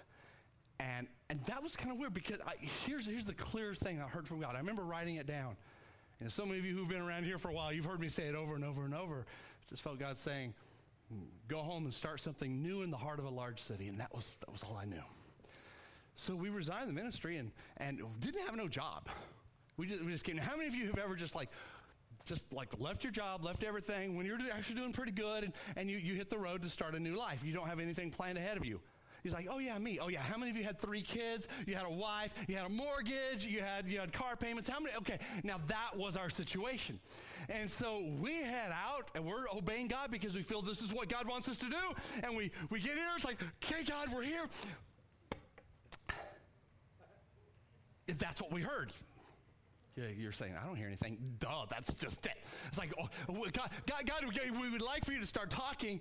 [0.79, 2.53] And, and that was kind of weird because I,
[2.85, 4.55] here's, here's the clear thing I heard from God.
[4.55, 5.55] I remember writing it down.
[6.19, 8.07] And so many of you who've been around here for a while, you've heard me
[8.07, 9.25] say it over and over and over.
[9.69, 10.53] Just felt God saying,
[11.47, 13.87] go home and start something new in the heart of a large city.
[13.87, 15.03] And that was, that was all I knew.
[16.15, 19.07] So we resigned the ministry and, and didn't have no job.
[19.77, 20.37] We just, we just came.
[20.37, 21.49] How many of you have ever just like,
[22.25, 25.89] just like left your job, left everything when you're actually doing pretty good and, and
[25.89, 27.43] you, you hit the road to start a new life?
[27.45, 28.81] You don't have anything planned ahead of you.
[29.23, 29.99] He's like, oh yeah, me.
[30.01, 30.21] Oh yeah.
[30.21, 31.47] How many of you had three kids?
[31.65, 32.33] You had a wife.
[32.47, 33.45] You had a mortgage.
[33.45, 34.69] You had you had car payments.
[34.69, 34.95] How many?
[34.97, 35.19] Okay.
[35.43, 36.99] Now that was our situation,
[37.49, 41.09] and so we head out and we're obeying God because we feel this is what
[41.09, 42.21] God wants us to do.
[42.23, 43.05] And we we get here.
[43.15, 44.45] It's like, okay, God, we're here.
[48.07, 48.93] If that's what we heard.
[49.97, 51.17] Yeah, you're saying, I don't hear anything.
[51.39, 52.37] Duh, that's just it.
[52.67, 53.09] It's like, oh,
[53.51, 55.99] God, God, God, we would like for you to start talking.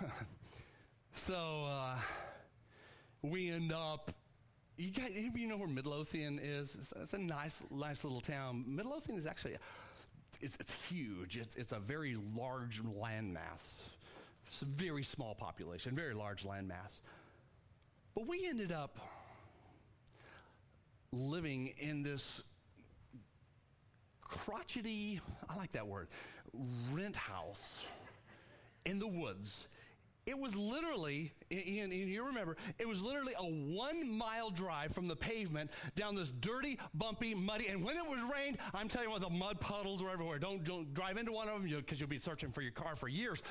[1.14, 1.98] so, uh,
[3.24, 4.12] we end up
[4.76, 6.74] you guys, you know where Midlothian is?
[6.74, 8.64] It's, it's, a nice, nice little town.
[8.66, 9.54] Midlothian is actually,
[10.40, 11.36] it's, it's huge.
[11.36, 13.82] It's, it's, a very large landmass.
[14.48, 16.98] It's a very small population, very large landmass.
[18.16, 18.98] But we ended up
[21.12, 22.42] living in this
[24.22, 26.08] crotchety, I like that word,
[26.92, 27.78] rent house
[28.84, 29.68] in the woods
[30.26, 31.32] it was literally,
[31.82, 36.30] and, you remember, it was literally a one mile drive from the pavement down this
[36.40, 40.02] dirty, bumpy, muddy, and when it was rained, I'm telling you what, the mud puddles
[40.02, 40.38] were everywhere.
[40.38, 43.08] Don't, don't drive into one of them because you'll be searching for your car for
[43.08, 43.42] years.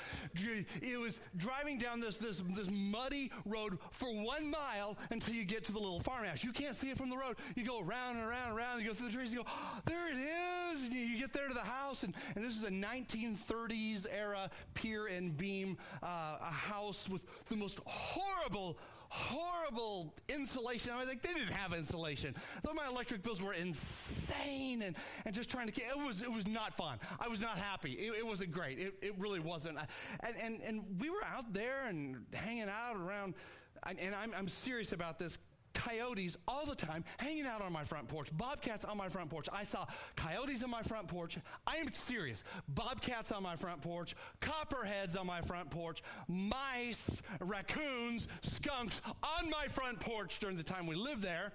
[0.81, 5.65] It was driving down this, this, this muddy road for one mile until you get
[5.65, 6.43] to the little farmhouse.
[6.43, 7.37] You can't see it from the road.
[7.55, 9.79] You go around and around and around, you go through the trees, you go, oh,
[9.85, 10.87] there it is.
[10.87, 15.07] And you get there to the house, and, and this is a 1930s era pier
[15.07, 18.77] and beam uh, house with the most horrible,
[19.09, 20.91] horrible insulation.
[20.91, 22.35] I was like, they didn't have insulation.
[22.63, 26.31] Though my electric bills were insane and, and just trying to, get, it was, it
[26.31, 26.99] was not fun.
[27.19, 27.91] I was not happy.
[27.91, 28.79] It, it wasn't great.
[28.79, 29.77] It, it really wasn't.
[30.21, 33.35] And, and, and we were out there and hanging out around,
[33.85, 35.37] and I'm, I'm serious about this
[35.73, 39.47] coyotes all the time hanging out on my front porch, bobcats on my front porch.
[39.51, 41.37] I saw coyotes on my front porch.
[41.65, 42.43] I am serious.
[42.69, 49.65] Bobcats on my front porch, copperheads on my front porch, mice, raccoons, skunks on my
[49.67, 51.51] front porch during the time we lived there.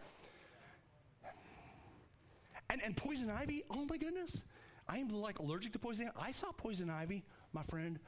[2.71, 4.43] And, and poison ivy, oh my goodness.
[4.89, 6.29] I am like allergic to poison ivy.
[6.29, 7.99] I saw poison ivy, my friend.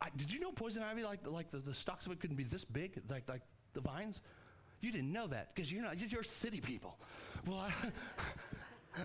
[0.00, 2.44] I, did you know poison ivy, like, like the, the stalks of it couldn't be
[2.44, 3.42] this big, like, like
[3.74, 4.20] the vines?
[4.80, 6.96] You didn't know that because you're not, you're city people.
[7.46, 7.72] Well, I,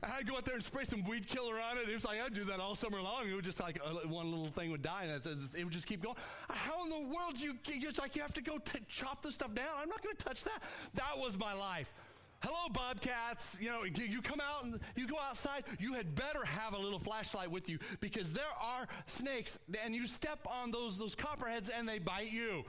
[0.17, 1.89] I'd go out there and spray some weed killer on it.
[1.89, 3.27] It was like I'd do that all summer long.
[3.29, 6.01] It would just like uh, one little thing would die, and it would just keep
[6.01, 6.15] going.
[6.49, 7.55] How in the world do you?
[7.67, 9.67] It's like you have to go t- chop this stuff down.
[9.79, 10.59] I'm not going to touch that.
[10.95, 11.93] That was my life.
[12.41, 13.57] Hello, bobcats.
[13.59, 15.63] You know, you come out and you go outside.
[15.79, 20.07] You had better have a little flashlight with you because there are snakes, and you
[20.07, 22.63] step on those those copperheads, and they bite you.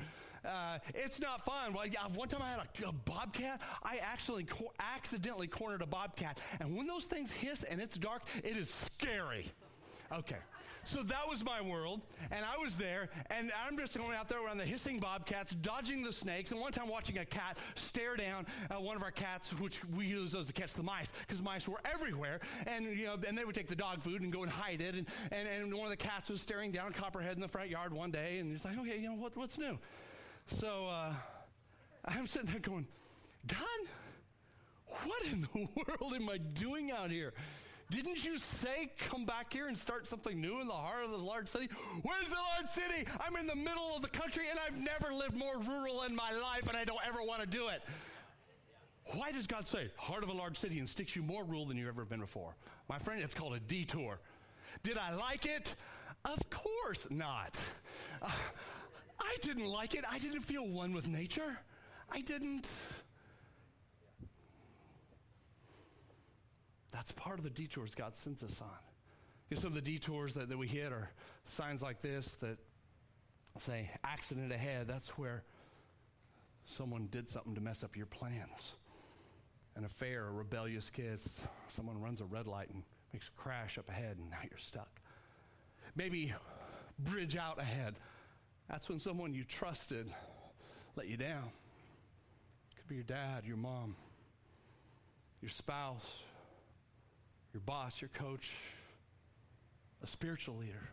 [0.46, 1.72] Uh, it's not fun.
[1.72, 3.60] Well, yeah, one time I had a, a bobcat.
[3.82, 6.38] I actually co- accidentally cornered a bobcat.
[6.60, 9.50] And when those things hiss and it's dark, it is scary.
[10.12, 10.36] Okay.
[10.84, 14.38] So that was my world, and I was there, and I'm just going out there
[14.38, 18.46] around the hissing bobcats, dodging the snakes, and one time watching a cat stare down
[18.70, 21.66] uh, one of our cats, which we use those to catch the mice, because mice
[21.66, 24.52] were everywhere, and you know, and they would take the dog food and go and
[24.52, 27.48] hide it, and, and, and one of the cats was staring down Copperhead in the
[27.48, 29.76] front yard one day, and he's like, okay, you know, what, what's new?
[30.48, 31.12] So uh,
[32.04, 32.86] I'm sitting there going,
[33.46, 33.58] God,
[35.04, 35.68] what in the
[36.00, 37.32] world am I doing out here?
[37.90, 41.20] Didn't you say come back here and start something new in the heart of this
[41.20, 41.68] large city?
[42.02, 43.06] Where's the large city?
[43.20, 46.32] I'm in the middle of the country and I've never lived more rural in my
[46.32, 47.82] life and I don't ever want to do it.
[49.14, 51.76] Why does God say heart of a large city and sticks you more rural than
[51.76, 52.56] you've ever been before?
[52.88, 54.18] My friend, it's called a detour.
[54.82, 55.76] Did I like it?
[56.24, 57.56] Of course not.
[58.20, 58.30] Uh,
[59.20, 60.04] I didn't like it.
[60.10, 61.58] I didn't feel one with nature.
[62.10, 62.68] I didn't.
[66.92, 68.68] That's part of the detours God sends us on.
[69.50, 71.10] You know, some of the detours that, that we hit are
[71.46, 72.58] signs like this that
[73.58, 74.88] say, accident ahead.
[74.88, 75.42] That's where
[76.64, 78.72] someone did something to mess up your plans.
[79.76, 81.20] An affair, a rebellious kid,
[81.68, 84.88] someone runs a red light and makes a crash up ahead, and now you're stuck.
[85.94, 86.32] Maybe
[86.98, 87.94] bridge out ahead.
[88.68, 90.12] That's when someone you trusted
[90.96, 91.50] let you down.
[92.70, 93.94] It could be your dad, your mom,
[95.40, 96.22] your spouse,
[97.52, 98.50] your boss, your coach,
[100.02, 100.88] a spiritual leader.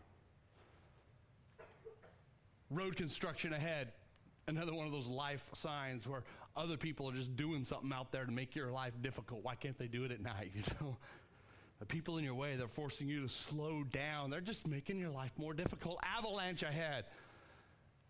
[2.70, 3.92] Road construction ahead,
[4.46, 6.22] another one of those life signs where
[6.56, 9.42] other people are just doing something out there to make your life difficult.
[9.42, 10.52] Why can't they do it at night?
[10.54, 10.96] You know,
[11.80, 14.30] the people in your way, they're forcing you to slow down.
[14.30, 15.98] They're just making your life more difficult.
[16.16, 17.04] Avalanche ahead.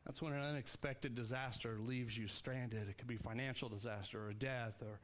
[0.07, 2.89] That's when an unexpected disaster leaves you stranded.
[2.89, 5.01] It could be financial disaster or a death or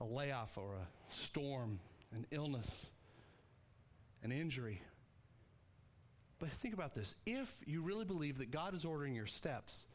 [0.00, 1.78] a layoff or a storm,
[2.12, 2.86] an illness,
[4.24, 4.82] an injury.
[6.40, 7.14] But think about this.
[7.26, 9.86] If you really believe that God is ordering your steps,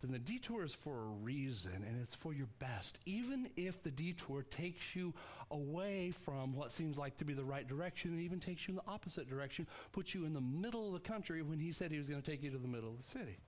[0.00, 3.00] then the detour is for a reason and it's for your best.
[3.04, 5.12] Even if the detour takes you
[5.50, 8.76] away from what seems like to be the right direction and even takes you in
[8.76, 11.98] the opposite direction, puts you in the middle of the country when he said he
[11.98, 13.38] was going to take you to the middle of the city.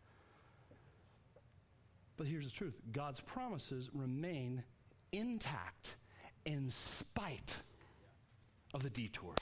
[2.20, 4.62] But here's the truth God's promises remain
[5.10, 5.94] intact
[6.44, 7.54] in spite
[8.74, 9.38] of the detours.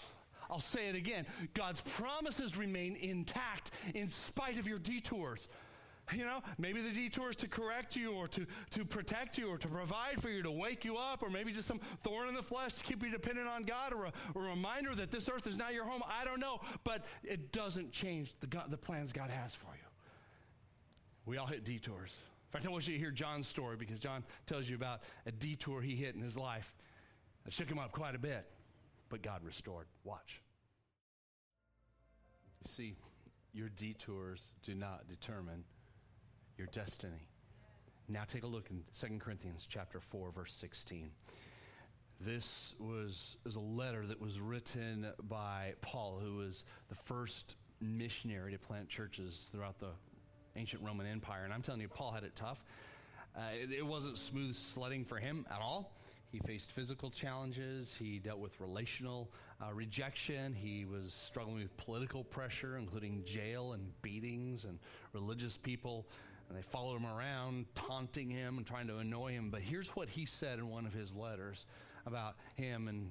[0.48, 5.48] I'll say it again God's promises remain intact in spite of your detours.
[6.14, 9.66] You know, maybe the detours to correct you or to, to protect you or to
[9.66, 12.74] provide for you, to wake you up, or maybe just some thorn in the flesh
[12.74, 15.74] to keep you dependent on God or a, a reminder that this earth is not
[15.74, 16.02] your home.
[16.08, 19.88] I don't know, but it doesn't change the, God, the plans God has for you.
[21.26, 22.12] We all hit detours.
[22.48, 25.32] In fact, I want you to hear John's story because John tells you about a
[25.32, 26.74] detour he hit in his life
[27.44, 28.46] that shook him up quite a bit,
[29.11, 29.87] but God restored.
[30.02, 30.40] Watch.
[32.64, 32.94] You see,
[33.52, 35.62] your detours do not determine
[36.56, 37.28] your destiny.
[38.08, 41.11] Now take a look in 2 Corinthians chapter 4 verse 16.
[42.18, 48.52] This was, was a letter that was written by Paul, who was the first missionary
[48.52, 49.90] to plant churches throughout the
[50.59, 51.44] ancient Roman Empire.
[51.44, 52.64] And I'm telling you, Paul had it tough.
[53.37, 55.92] Uh, it, it wasn't smooth sledding for him at all.
[56.31, 57.97] He faced physical challenges.
[57.99, 59.31] He dealt with relational
[59.62, 60.53] uh, rejection.
[60.53, 64.79] He was struggling with political pressure, including jail and beatings and
[65.14, 66.07] religious people
[66.49, 69.51] and they followed him around, taunting him and trying to annoy him.
[69.51, 71.66] But here's what he said in one of his letters
[72.07, 73.11] about him and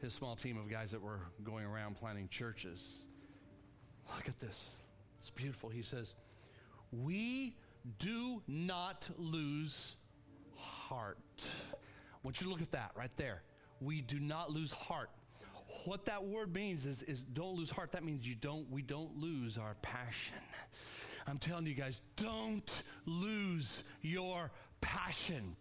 [0.00, 3.04] his small team of guys that were going around planting churches.
[4.16, 4.70] Look at this.
[5.18, 5.68] It's beautiful.
[5.68, 6.16] He says,
[6.92, 7.56] We
[7.98, 9.96] do not lose
[10.56, 11.18] heart.
[11.42, 13.42] I want you to look at that right there.
[13.80, 15.10] We do not lose heart.
[15.84, 17.92] What that word means is, is don't lose heart.
[17.92, 20.34] That means you don't, we don't lose our passion.
[21.26, 24.50] I'm telling you guys, don't lose your
[24.80, 25.56] passion.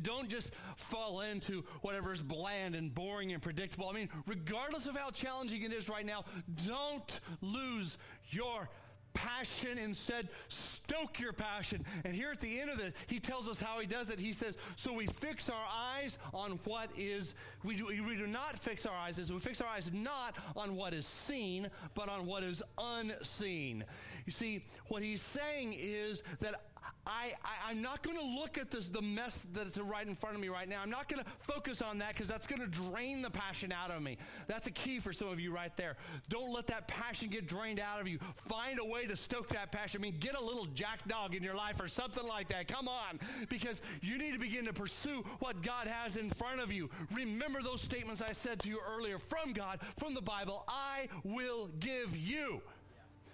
[0.00, 3.88] Don't just fall into whatever is bland and boring and predictable.
[3.90, 6.24] I mean, regardless of how challenging it is right now,
[6.66, 7.98] don't lose
[8.30, 8.70] your
[9.14, 9.78] passion.
[9.78, 11.84] and said, stoke your passion.
[12.04, 14.18] And here at the end of it, he tells us how he does it.
[14.18, 18.58] He says, So we fix our eyes on what is, we do, we do not
[18.58, 22.42] fix our eyes, we fix our eyes not on what is seen, but on what
[22.42, 23.84] is unseen.
[24.26, 26.71] You see, what he's saying is that
[27.06, 27.32] I,
[27.66, 30.40] I, am not going to look at this, the mess that's right in front of
[30.40, 30.80] me right now.
[30.82, 33.90] I'm not going to focus on that because that's going to drain the passion out
[33.90, 34.18] of me.
[34.46, 35.96] That's a key for some of you right there.
[36.28, 38.18] Don't let that passion get drained out of you.
[38.46, 40.00] Find a way to stoke that passion.
[40.00, 42.68] I mean, get a little jack dog in your life or something like that.
[42.68, 43.18] Come on,
[43.48, 46.88] because you need to begin to pursue what God has in front of you.
[47.12, 50.64] Remember those statements I said to you earlier from God, from the Bible.
[50.68, 52.62] I will give you.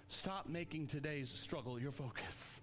[0.09, 2.61] Stop making today's struggle your focus.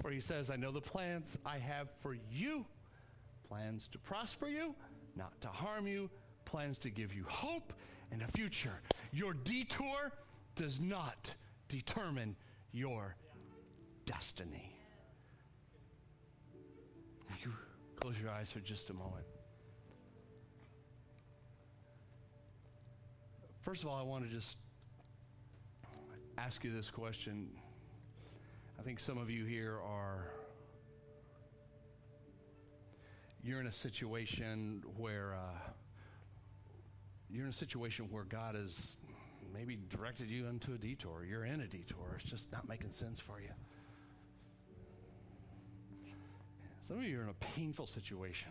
[0.00, 2.66] For he says, I know the plans I have for you
[3.48, 4.74] plans to prosper you,
[5.14, 6.10] not to harm you,
[6.44, 7.72] plans to give you hope
[8.10, 8.80] and a future.
[9.12, 10.12] Your detour
[10.54, 11.34] does not
[11.68, 12.36] determine
[12.72, 13.16] your
[14.04, 14.72] destiny.
[17.42, 17.52] You
[18.00, 19.26] close your eyes for just a moment.
[23.60, 24.56] First of all, I want to just
[26.38, 27.48] ask you this question
[28.78, 30.30] I think some of you here are,
[33.42, 35.70] you're in a situation where, uh,
[37.30, 38.96] you're in a situation where God has
[39.52, 41.24] maybe directed you into a detour.
[41.28, 42.18] You're in a detour.
[42.20, 43.50] It's just not making sense for you.
[46.86, 48.50] Some of you are in a painful situation.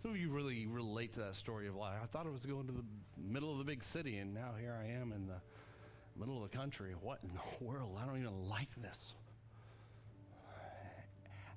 [0.00, 1.98] Some of you really relate to that story of life.
[2.02, 2.84] I thought I was going to the
[3.18, 5.40] middle of the big city, and now here I am in the
[6.18, 6.94] middle of the country.
[7.00, 7.98] What in the world?
[8.00, 9.14] I don't even like this.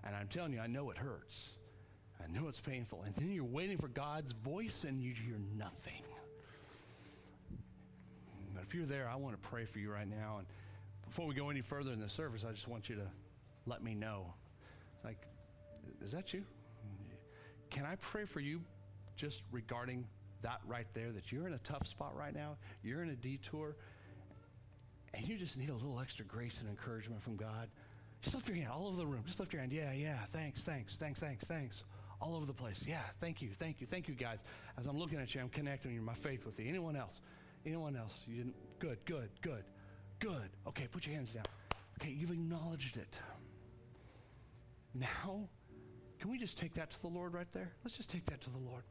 [0.07, 1.55] And I'm telling you, I know it hurts.
[2.23, 3.03] I know it's painful.
[3.05, 6.01] And then you're waiting for God's voice and you hear nothing.
[8.53, 10.37] But if you're there, I want to pray for you right now.
[10.39, 10.47] And
[11.05, 13.07] before we go any further in the service, I just want you to
[13.65, 14.33] let me know.
[14.95, 15.21] It's like,
[16.01, 16.45] is that you?
[17.69, 18.61] Can I pray for you
[19.17, 20.07] just regarding
[20.41, 22.55] that right there that you're in a tough spot right now?
[22.81, 23.75] You're in a detour
[25.13, 27.67] and you just need a little extra grace and encouragement from God.
[28.27, 29.23] Just lift your hand all over the room.
[29.25, 29.71] Just lift your hand.
[29.71, 30.17] Yeah, yeah.
[30.33, 31.83] Thanks, thanks, thanks, thanks, thanks.
[32.21, 32.83] All over the place.
[32.85, 34.39] Yeah, thank you, thank you, thank you, guys.
[34.77, 36.67] As I'm looking at you, I'm connecting you, my faith with you.
[36.67, 37.21] Anyone else?
[37.65, 38.25] Anyone else?
[38.27, 38.55] You didn't?
[38.79, 39.63] Good, good, good,
[40.19, 40.49] good.
[40.67, 41.45] Okay, put your hands down.
[42.01, 43.17] Okay, you've acknowledged it.
[44.93, 45.47] Now,
[46.19, 47.71] can we just take that to the Lord right there?
[47.85, 48.83] Let's just take that to the Lord.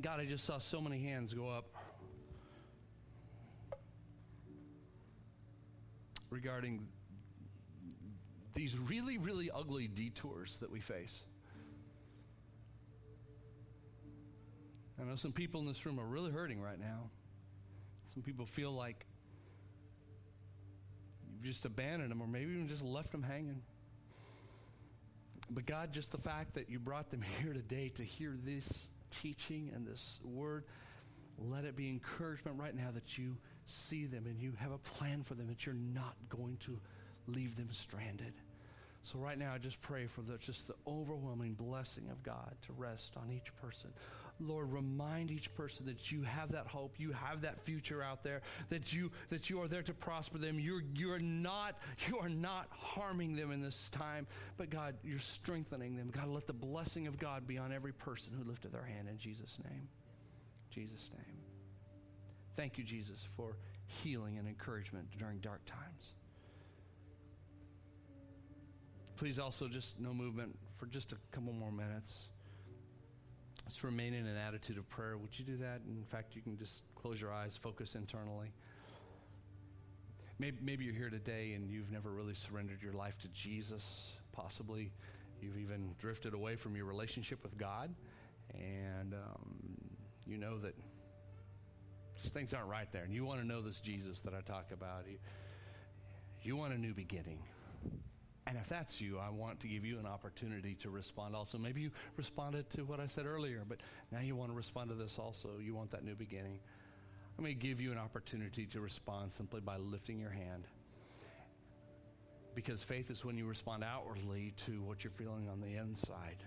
[0.00, 1.66] God, I just saw so many hands go up
[6.30, 6.88] regarding
[8.54, 11.18] these really, really ugly detours that we face.
[15.00, 17.10] I know some people in this room are really hurting right now.
[18.14, 19.06] Some people feel like
[21.30, 23.62] you've just abandoned them or maybe even just left them hanging.
[25.50, 29.70] But God, just the fact that you brought them here today to hear this teaching
[29.74, 30.64] and this word,
[31.38, 33.36] let it be encouragement right now that you
[33.66, 36.80] see them and you have a plan for them, that you're not going to
[37.28, 38.32] leave them stranded.
[39.02, 42.72] So right now, I just pray for the, just the overwhelming blessing of God to
[42.72, 43.90] rest on each person.
[44.40, 48.42] Lord, remind each person that you have that hope, you have that future out there,
[48.68, 50.60] that you that you are there to prosper them.
[50.60, 51.76] You're you're not
[52.06, 54.26] you are not harming them in this time,
[54.56, 56.10] but God, you're strengthening them.
[56.14, 59.18] God, let the blessing of God be on every person who lifted their hand in
[59.18, 59.88] Jesus' name.
[60.70, 61.36] Jesus' name.
[62.56, 63.56] Thank you, Jesus, for
[63.86, 66.12] healing and encouragement during dark times.
[69.18, 72.26] Please also just no movement for just a couple more minutes.
[73.64, 75.18] Let's remain in an attitude of prayer.
[75.18, 75.80] Would you do that?
[75.88, 78.52] In fact, you can just close your eyes, focus internally.
[80.38, 84.12] Maybe, maybe you're here today and you've never really surrendered your life to Jesus.
[84.30, 84.92] Possibly
[85.42, 87.92] you've even drifted away from your relationship with God,
[88.54, 89.56] and um,
[90.28, 90.76] you know that
[92.22, 93.02] just things aren't right there.
[93.02, 95.06] And you want to know this Jesus that I talk about.
[95.10, 95.18] You,
[96.42, 97.38] you want a new beginning.
[98.48, 101.58] And if that's you, I want to give you an opportunity to respond also.
[101.58, 103.80] Maybe you responded to what I said earlier, but
[104.10, 105.50] now you want to respond to this also.
[105.60, 106.58] You want that new beginning.
[107.36, 110.64] I'm going to give you an opportunity to respond simply by lifting your hand.
[112.54, 116.42] Because faith is when you respond outwardly to what you're feeling on the inside.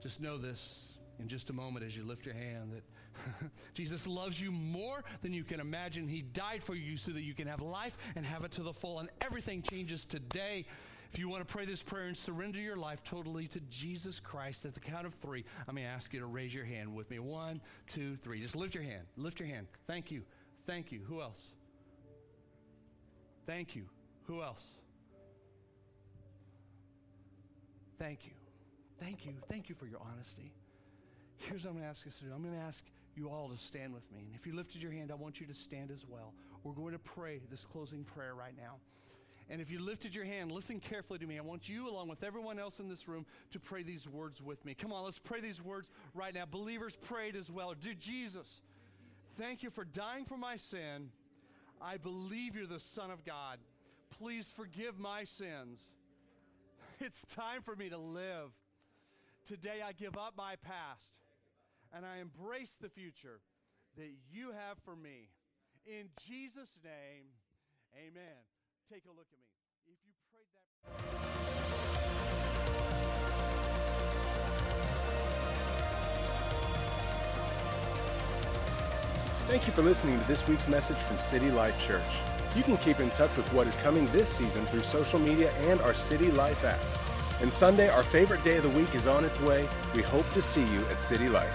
[0.00, 4.40] Just know this in just a moment as you lift your hand that Jesus loves
[4.40, 6.06] you more than you can imagine.
[6.06, 8.72] He died for you so that you can have life and have it to the
[8.72, 10.66] full, and everything changes today.
[11.12, 14.64] If you want to pray this prayer and surrender your life totally to Jesus Christ
[14.64, 17.10] at the count of three, I'm going to ask you to raise your hand with
[17.10, 17.18] me.
[17.18, 18.40] One, two, three.
[18.40, 19.02] Just lift your hand.
[19.16, 19.66] Lift your hand.
[19.88, 20.22] Thank you.
[20.66, 21.00] Thank you.
[21.08, 21.48] Who else?
[23.44, 23.86] Thank you.
[24.28, 24.64] Who else?
[27.98, 28.32] Thank you.
[29.00, 29.32] Thank you.
[29.48, 30.52] Thank you for your honesty.
[31.38, 32.84] Here's what I'm going to ask us to do I'm going to ask
[33.16, 34.20] you all to stand with me.
[34.26, 36.34] And if you lifted your hand, I want you to stand as well.
[36.62, 38.76] We're going to pray this closing prayer right now.
[39.50, 41.36] And if you lifted your hand, listen carefully to me.
[41.36, 44.64] I want you, along with everyone else in this room, to pray these words with
[44.64, 44.74] me.
[44.74, 46.44] Come on, let's pray these words right now.
[46.46, 47.74] Believers prayed as well.
[47.74, 48.62] Dear Jesus,
[49.36, 51.10] thank you for dying for my sin.
[51.82, 53.58] I believe you're the Son of God.
[54.20, 55.80] Please forgive my sins.
[57.00, 58.52] It's time for me to live.
[59.44, 61.10] Today I give up my past
[61.92, 63.40] and I embrace the future
[63.96, 65.30] that you have for me.
[65.86, 67.24] In Jesus' name,
[67.96, 68.36] amen
[68.90, 69.44] take a look at me.
[69.86, 70.66] If you prayed that.
[79.46, 82.02] Thank you for listening to this week's message from City Life Church.
[82.56, 85.80] You can keep in touch with what is coming this season through social media and
[85.82, 86.80] our City Life app.
[87.40, 89.68] And Sunday, our favorite day of the week, is on its way.
[89.94, 91.54] We hope to see you at City Life.